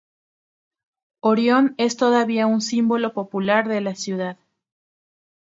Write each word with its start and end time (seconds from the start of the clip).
Orión 1.21 1.75
es 1.77 1.95
todavía 1.95 2.47
un 2.47 2.61
símbolo 2.61 3.13
popular 3.13 3.67
de 3.67 3.81
la 3.81 3.93
ciudad. 3.93 4.39